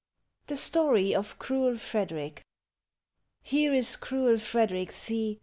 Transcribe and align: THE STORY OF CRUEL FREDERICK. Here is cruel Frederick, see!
THE 0.47 0.57
STORY 0.57 1.13
OF 1.13 1.37
CRUEL 1.37 1.77
FREDERICK. 1.77 2.43
Here 3.43 3.71
is 3.71 3.95
cruel 3.97 4.39
Frederick, 4.39 4.91
see! 4.91 5.39